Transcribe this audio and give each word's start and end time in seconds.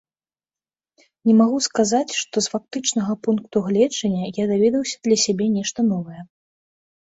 Не 1.29 1.33
магу 1.41 1.59
сказаць, 1.65 2.13
што 2.21 2.35
з 2.47 2.55
фактычнага 2.55 3.13
пункту 3.29 3.63
гледжання 3.69 4.33
я 4.41 4.49
даведаўся 4.55 4.97
для 5.07 5.17
сябе 5.27 5.53
нешта 5.61 5.89
новае. 5.95 6.21